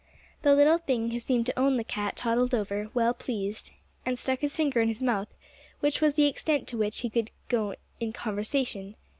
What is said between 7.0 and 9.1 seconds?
he could go in conversation.